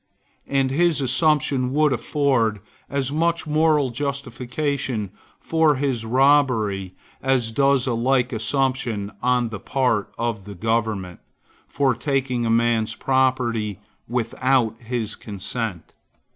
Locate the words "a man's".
12.47-12.95